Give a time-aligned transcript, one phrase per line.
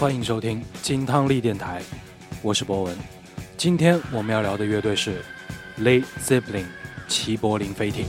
[0.00, 1.82] 欢迎收听金汤力电台，
[2.40, 2.96] 我是博文。
[3.58, 5.22] 今天我们要聊的乐队是
[5.78, 6.64] Led Zeppelin，
[7.06, 8.06] 齐柏林飞艇。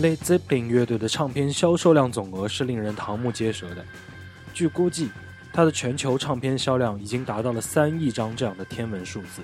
[0.00, 3.84] Led Zeppelin 乐队的唱片销售量总额是令人瞠目结舌的。
[4.54, 5.10] 据估计，
[5.52, 9.42] 它的全球唱片销量已经达到了三亿张这样的天文数字，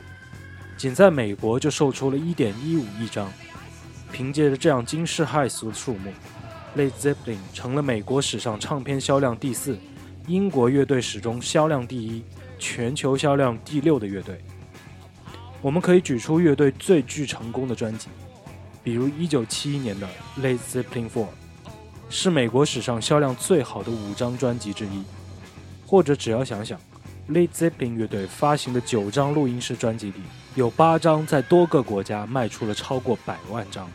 [0.74, 3.30] 仅在美国就售出了一点一五亿张。
[4.10, 6.10] 凭借着这样惊世骇俗的数目
[6.74, 9.76] ，Led Zeppelin 成了美国史上唱片销量第四、
[10.26, 12.24] 英国乐队史中销量第一、
[12.58, 14.40] 全球销量第六的乐队。
[15.60, 18.08] 我们可以举出乐队最具成功的专辑。
[18.86, 20.08] 比如1971年的
[20.40, 21.10] 《Led Zeppelin IV》，
[22.08, 25.02] 是美国史上销量最好的五张专辑之一。
[25.84, 26.78] 或者只要想想
[27.28, 30.20] ，Led Zeppelin 乐队发行的九张录音室专辑里，
[30.54, 33.90] 有八张在多个国家卖出了超过百万张。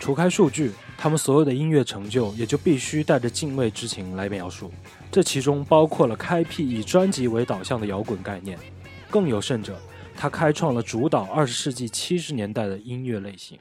[0.00, 4.72] 除开数据，他们所有的音乐成就也就必须带着敬畏之情来描述。
[5.08, 8.58] 这其中包括了开辟以专辑为导向的摇滚概念，
[9.08, 9.80] 更有甚者，
[10.16, 13.56] 他开创了主导二十世纪七十年代的音乐类型。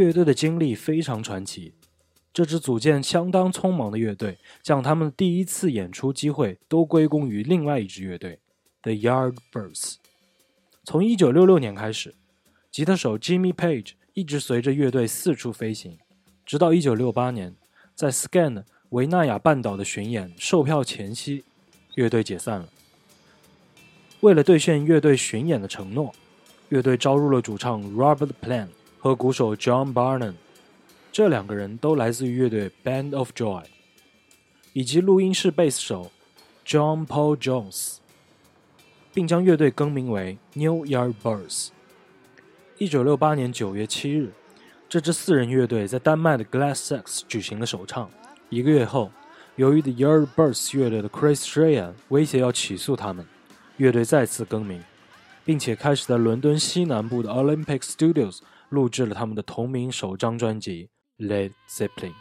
[0.00, 1.74] 乐队的经历非常传奇。
[2.32, 8.38] 这支组建相当匆忙的乐队，将他们第一次演出机会都归功于另外一支乐队
[8.82, 9.96] ——The Yardbirds。
[10.84, 12.14] 从1966年开始，
[12.70, 15.98] 吉他手 Jimmy Page 一直随着乐队四处飞行，
[16.46, 17.54] 直到1968年，
[17.94, 21.44] 在 Scan 维纳亚半岛的巡演售票前夕，
[21.96, 22.68] 乐队解散了。
[24.20, 26.14] 为了兑现乐队巡演的承诺，
[26.70, 28.68] 乐队招入了主唱 Robert Plant。
[29.00, 30.34] 和鼓手 John Barnum，
[31.10, 33.64] 这两个人都来自于乐队 Band of Joy，
[34.74, 36.10] 以及录音室贝斯手
[36.66, 37.96] John Paul Jones，
[39.14, 41.68] 并将乐队更名为 New Yardbirds。
[42.76, 44.32] 一九六八年九月七日，
[44.86, 48.10] 这支四人乐队在丹麦的 Glass Sex 举行了首唱。
[48.50, 49.10] 一个月后，
[49.56, 53.26] 由于 The Yardbirds 乐队的 Chris Shreya 威胁要起诉他们，
[53.78, 54.82] 乐队再次更名，
[55.42, 58.40] 并且开始在伦敦西南部的 Olympic Studios。
[58.70, 60.88] 录制了他们的同名首张专辑
[61.26, 62.12] 《Led Zeppelin》。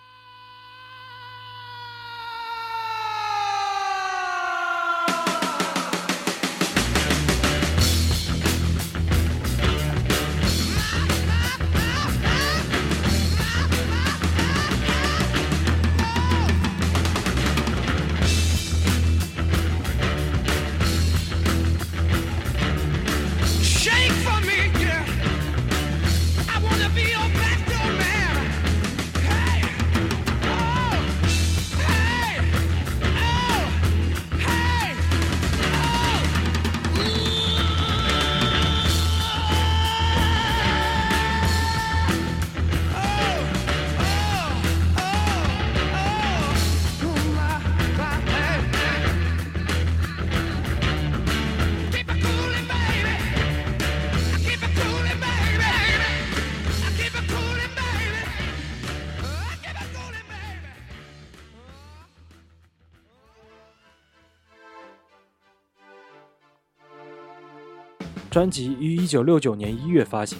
[68.39, 70.39] 专辑于1969年1月发行，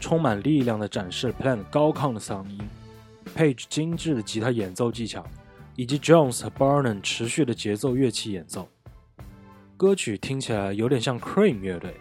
[0.00, 2.58] 充满力量的展示了 Plant 高亢的嗓音
[3.36, 5.22] ，Page 精致的吉他演奏技巧，
[5.74, 8.66] 以及 Jones 和 Barnum 持续的节奏乐器演奏。
[9.76, 11.94] 歌曲听起来有点像 Cream 乐队，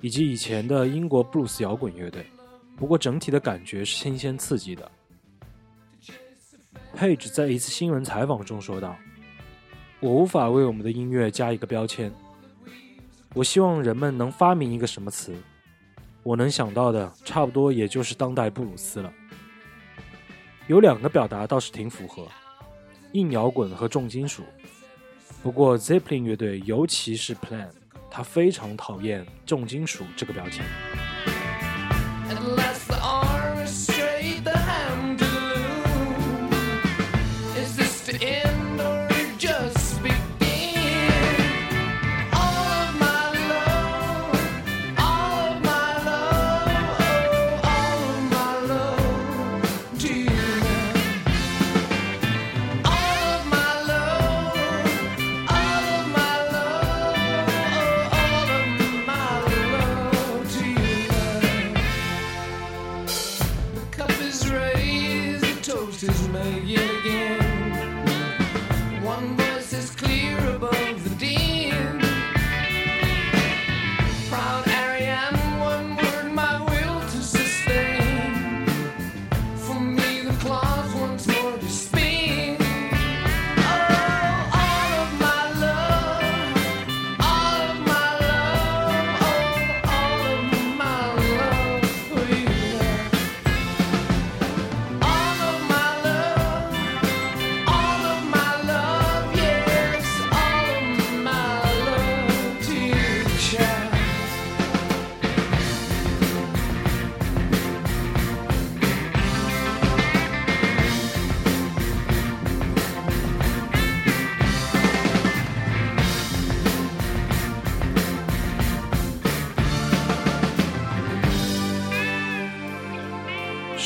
[0.00, 2.24] 以及以前的英国布鲁斯摇滚乐队，
[2.78, 4.90] 不过整体的感觉是新鲜刺激的。
[6.96, 8.96] Page 在一次新闻采访中说道
[10.00, 12.10] ：“我无法为我们的音乐加一个标签。”
[13.32, 15.32] 我希望人们能发明一个什么词，
[16.24, 19.12] 我能想到的差不多也就是当代布鲁斯了。
[20.66, 22.26] 有两个表达倒是挺符合，
[23.12, 24.42] 硬摇滚和重金属。
[25.44, 27.68] 不过 Zeppelin 乐队，尤其是 Plan，
[28.10, 30.64] 他非常讨厌重金属这个标签。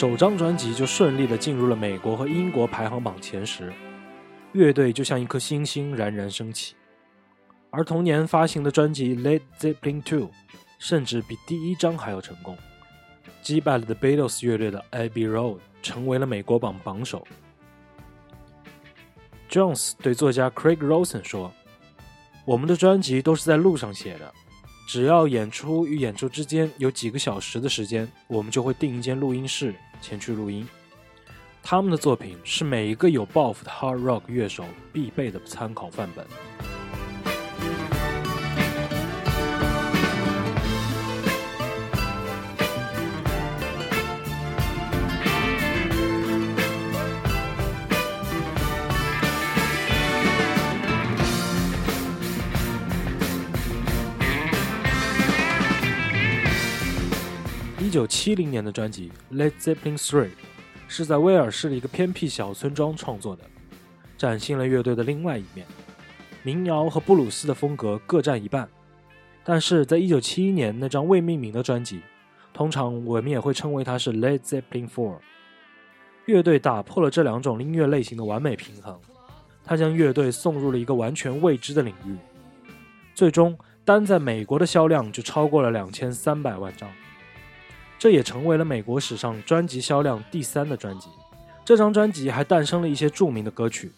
[0.05, 3.73] 首张专辑就顺利的进入了美国和英国排行榜前十，
[4.53, 6.75] 乐队就像一颗星星冉冉升起。
[7.71, 10.19] 而同年发行的专辑《Led Zeppelin II》
[10.79, 12.55] 甚至比第一张还要成功，
[13.41, 17.27] 击败了 The Beatles 乐队的《Abbey Road》，成为了美国榜榜首。
[19.49, 21.51] Jones 对作家 Craig Rosen 说
[22.45, 24.31] ：“我们的专辑都是在路上写的。”
[24.87, 30.67] 只要演出与演出之间有几个小时的时间，我们就会订一间录音室前去录音。
[31.63, 36.84] 他们的作品是每一个有抱负的 hard rock 乐手必备的参考范本。
[57.95, 60.25] 九七零年的专辑《Led Zeppelin III》
[60.89, 63.45] 是在威尔士的一个偏僻小村庄创作的，
[64.19, 65.65] 展现了乐队的另外一面。
[66.43, 68.69] 民谣和布鲁斯的风格各占一半。
[69.45, 72.01] 但是在一九七一年那张未命名的专辑，
[72.53, 74.89] 通常我们也会称为它是《Led Zeppelin IV》。
[76.25, 78.99] 乐队打破了这两种音乐类型的完美平衡，
[79.65, 82.17] 他将乐队送入了一个完全未知的领域。
[83.15, 86.91] 最终，单在美国的销量就超过了两千三百万张。
[88.05, 91.09] 这也成为了美国史上专辑销量第三的专辑。
[91.65, 93.91] 这张专辑还诞生了一些著名的歌曲，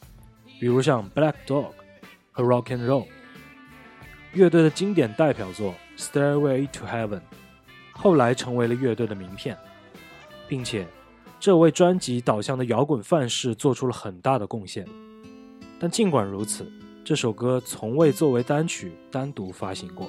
[0.60, 1.64] 比如像《Black Dog》
[2.30, 3.02] 和《Rock and Roll》。
[4.32, 7.18] 乐队的经典代表作《Stairway to Heaven》
[7.90, 9.58] 后来成为了乐队的名片，
[10.46, 10.86] 并且
[11.40, 14.86] 这为专辑导向的摇滚范式做出了很大的贡献。
[15.80, 16.64] 但尽管如此，
[17.04, 20.08] 这首歌从未作为单曲单独发行过。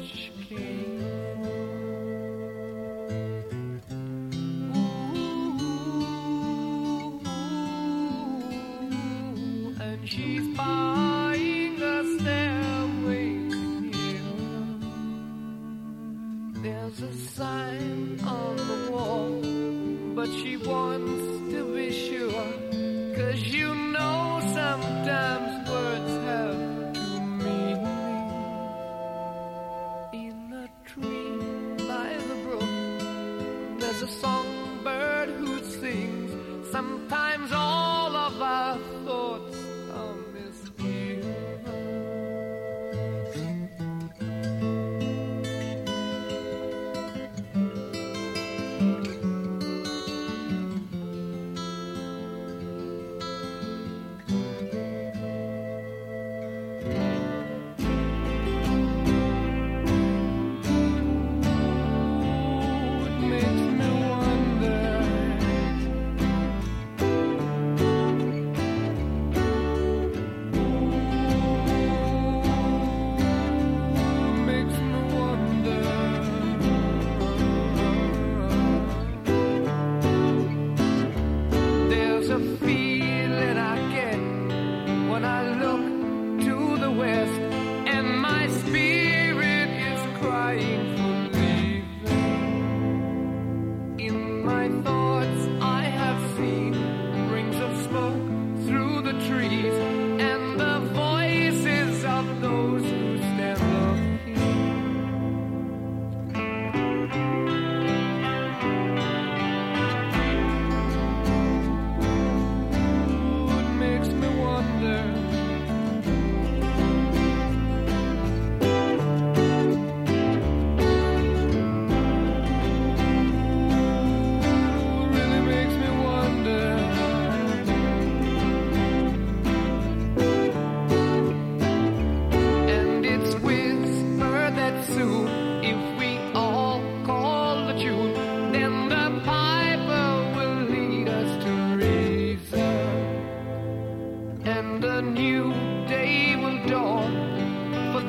[0.00, 1.09] King.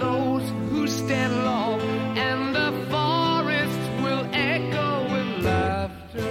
[0.02, 1.80] Those who stand long,
[2.18, 6.24] and the Forest will echo with laughter.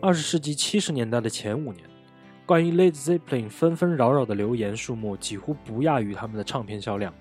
[0.00, 1.84] 二十世纪七十年代的前五年，
[2.44, 7.14] 关于 Led Zeppelin 纷纷扰扰的留言数目几乎不亚于他们的唱片销量。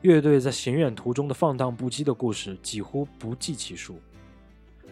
[0.00, 4.00] 乐队在行远途中的放荡不羁的故事几乎不计其数。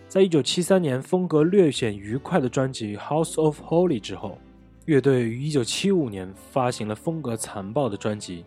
[0.07, 4.39] 在一九七三年风格略显愉快的专辑《House of Holy》之后，
[4.85, 8.43] 乐队于一九七五年发行了风格残暴的专辑《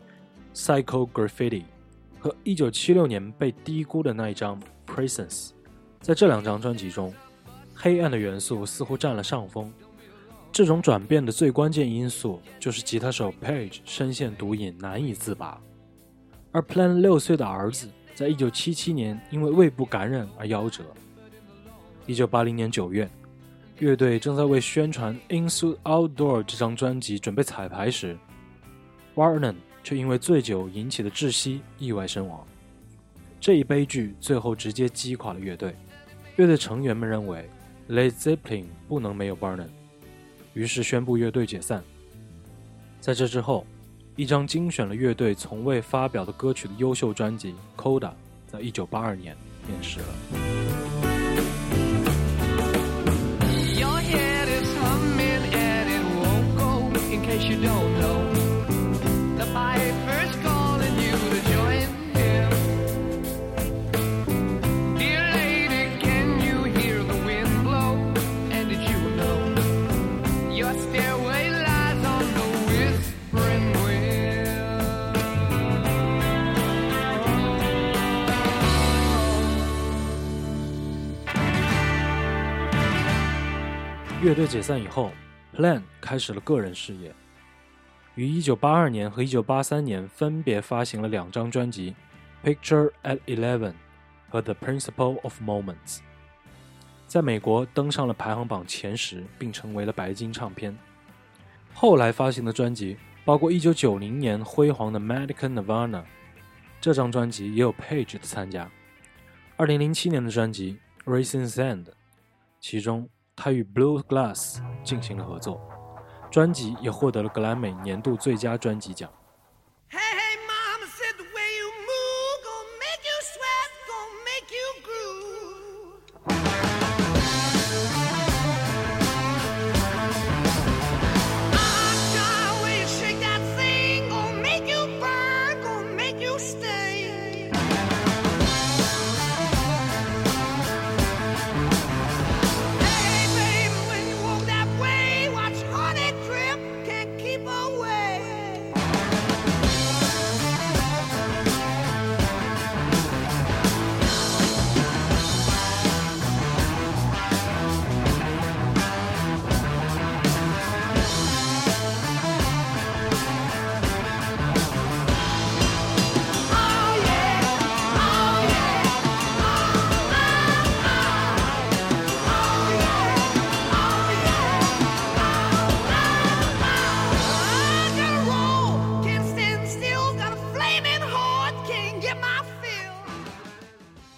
[0.54, 1.62] Psycho Graffiti》
[2.20, 5.50] 和一九七六年被低估的那一张《Presence》。
[6.00, 7.14] 在这两张专辑中，
[7.74, 9.72] 黑暗的元素似乎占了上风。
[10.52, 15.60] 这种转变的最关键因素就是吉他手 Page 深陷毒瘾难以自拔，
[16.52, 20.84] 而 Plan 六岁的儿子在一九七七年因为胃部感染而夭折。
[22.06, 23.10] 一九八零年九月，
[23.80, 28.16] 乐队正在为宣传《In Suit Outdoor》这张专辑准备彩排时
[29.16, 32.46] ，Warren 却因为醉酒引起的窒息意外身亡。
[33.40, 35.76] 这一悲剧最后直接击垮了乐队。
[36.38, 37.48] 乐队成员们认为
[37.90, 39.68] Led Zeppelin 不能没有 Vernon，
[40.54, 41.84] 于是宣布乐队解散。
[43.02, 43.68] 在这之后，
[44.16, 48.10] 一张精选了乐队从未发表的歌曲的优秀专辑《Coda》
[48.48, 49.36] 在1982年
[49.68, 50.06] 面世了。
[53.76, 56.90] Your head is humming and it won't go.
[57.14, 58.23] In case you don't know,
[84.24, 85.12] 乐队解散以后
[85.54, 87.14] ，Plan 开始了个人事业，
[88.16, 91.94] 于1982年和1983年分别发行了两张专辑
[92.48, 93.72] 《Picture at Eleven》
[94.30, 95.98] 和《The Principle of Moments》，
[97.06, 100.74] 在美国登上了排行榜前十，并成为了白金唱片。
[101.74, 106.02] 后来发行的专辑《包括1990年辉煌的《Medical Nirvana》。
[106.80, 108.72] 这张专辑也有 Page 的参加。
[109.58, 110.80] 2007年的专辑
[111.14, 111.84] 《Racing Sand》，
[112.62, 115.60] 其中他与 Blue Glass 进行了合作，
[116.32, 119.10] 专辑也获得了格莱美年度最佳专辑奖。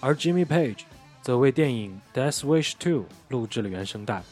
[0.06, 0.84] 而 Jimmy Page
[1.20, 4.22] 则为电影《Death Wish 2》录制了原声带，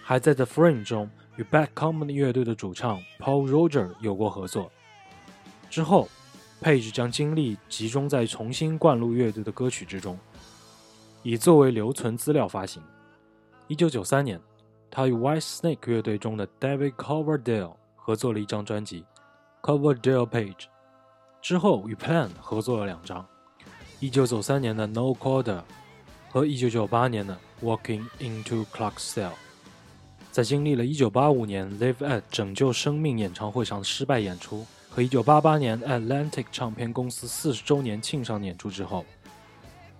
[0.00, 4.70] 还在《The Frame》中与 Bad Company 乐队的主唱 Paul Roger 有过合作。
[5.68, 6.08] 之后
[6.62, 10.16] ，Page 将精力集中在重新灌录乐队的歌曲之中，
[11.24, 12.80] 以作为留存资料发行。
[13.70, 14.40] 1993年，
[14.88, 19.04] 他与 White Snake 乐队中的 David Coverdale 合作了一张专辑
[19.68, 20.54] 《Coverdale Page》，
[21.40, 23.26] 之后与 Plan 合作了两张。
[24.02, 25.58] 1993年的《No Quarter》
[26.28, 29.28] 和1998年的《Walking into Clarksdale》。
[30.32, 39.06] 在经历了1985年 Live at 拯救生命演唱会上的失败演出和1988年 Atlantic 唱片公司40周年庆上演出之后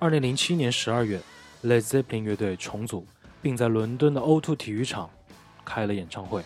[0.01, 1.21] ，2007年12月
[1.63, 3.07] ，Led Zeppelin 乐队重组，
[3.41, 5.09] 并在伦敦的 O2 体育场
[5.65, 6.43] 开了演唱会，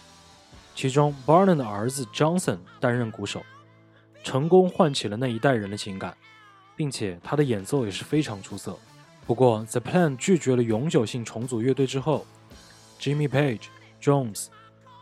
[0.74, 3.42] 其中 Barnum 的儿子 Johnson 担任鼓手，
[4.22, 6.14] 成功唤起了那一代人的情感。
[6.76, 8.76] 并且他的演奏也是非常出色。
[9.26, 12.24] 不过，The Plan 拒绝了永久性重组乐队之后
[13.00, 13.62] ，Jimmy Page、
[14.00, 14.46] Jones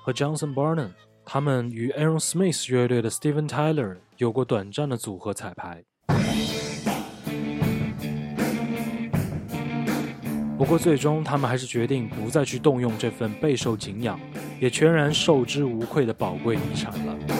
[0.02, 0.90] 和 Johnson Barnum
[1.24, 5.82] 他们与 Aaron Smith 乐队的 Steven Tyler 有过短暂的组合彩排。
[10.56, 14.18] 不过，最终他们还是决定不再去动用这份备受敬仰，
[14.60, 17.33] 也全然受之无愧的宝贵遗产了。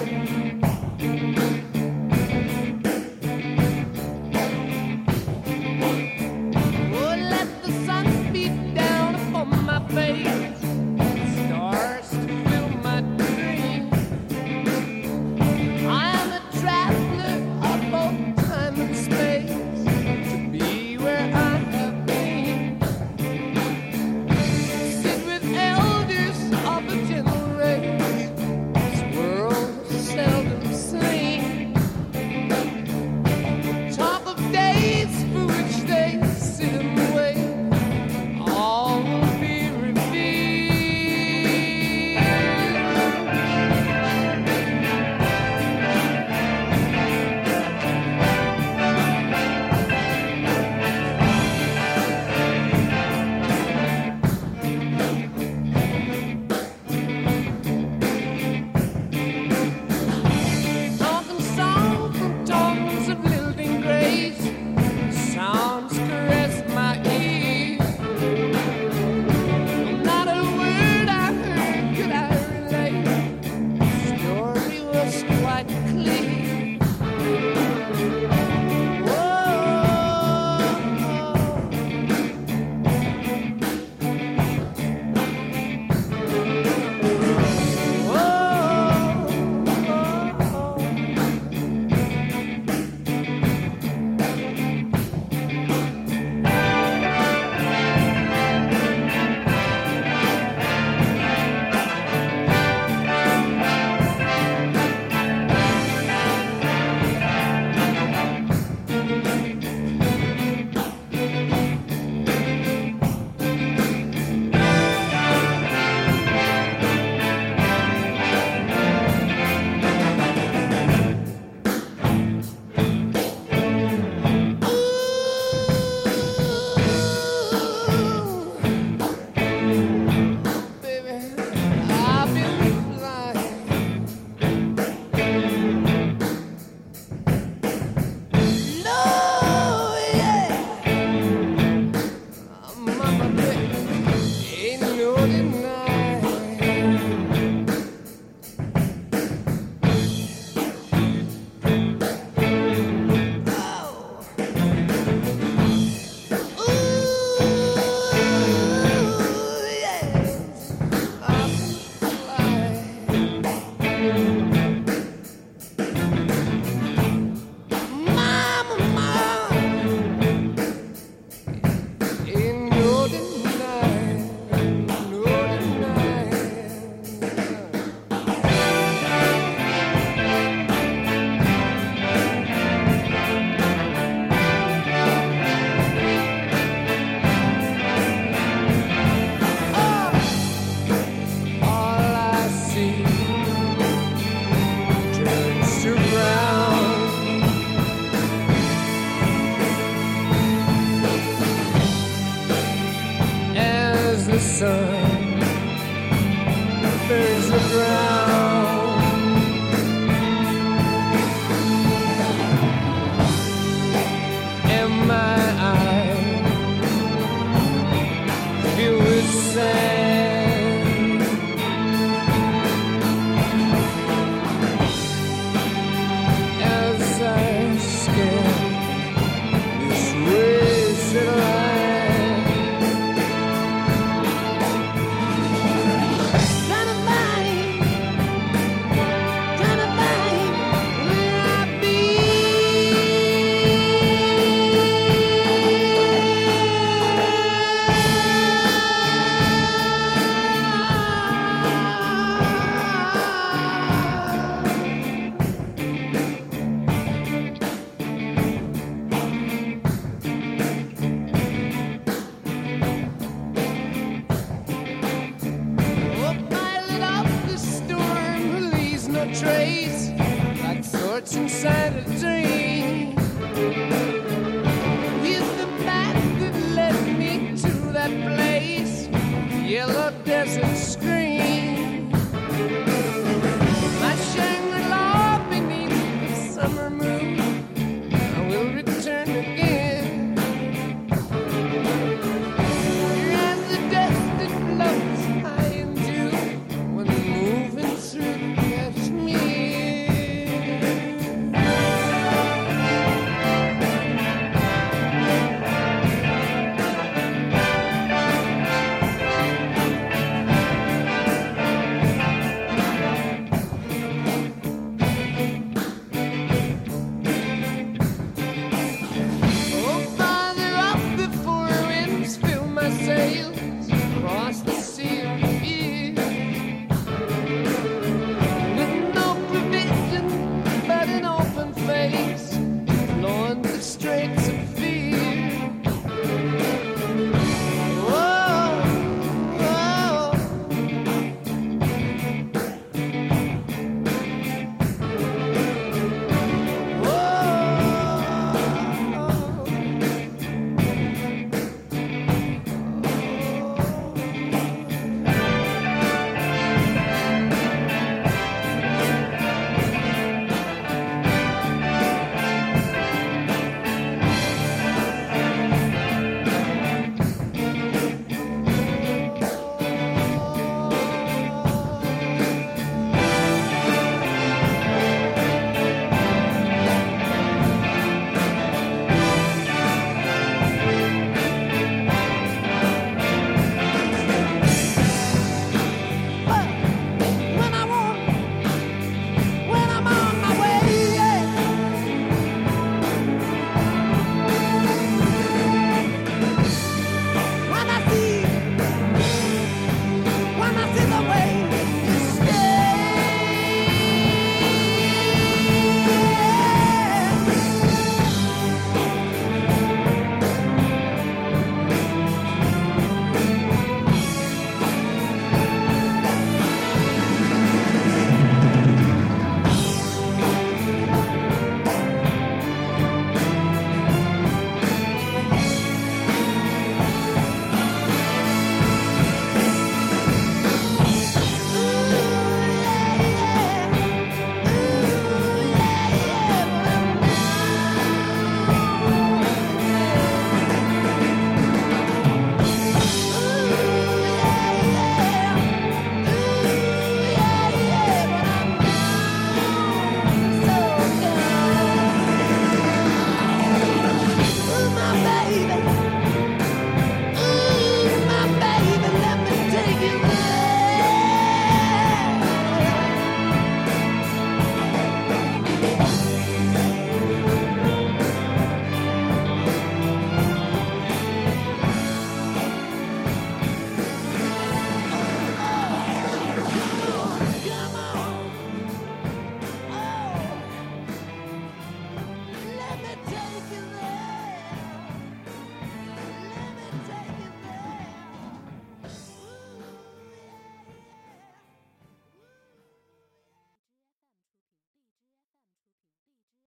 [204.65, 205.04] winter